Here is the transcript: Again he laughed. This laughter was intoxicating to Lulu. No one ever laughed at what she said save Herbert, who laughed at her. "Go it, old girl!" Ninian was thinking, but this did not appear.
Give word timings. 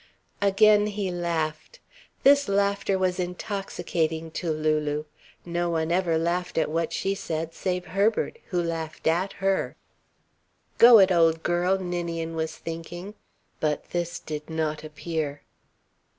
Again 0.41 0.87
he 0.87 1.11
laughed. 1.11 1.79
This 2.23 2.49
laughter 2.49 2.97
was 2.97 3.19
intoxicating 3.19 4.31
to 4.31 4.49
Lulu. 4.49 5.05
No 5.45 5.69
one 5.69 5.91
ever 5.91 6.17
laughed 6.17 6.57
at 6.57 6.71
what 6.71 6.91
she 6.91 7.13
said 7.13 7.53
save 7.53 7.85
Herbert, 7.85 8.39
who 8.47 8.59
laughed 8.63 9.05
at 9.05 9.33
her. 9.33 9.75
"Go 10.79 10.97
it, 10.97 11.11
old 11.11 11.43
girl!" 11.43 11.77
Ninian 11.77 12.35
was 12.35 12.57
thinking, 12.57 13.13
but 13.59 13.91
this 13.91 14.17
did 14.17 14.49
not 14.49 14.83
appear. 14.83 15.43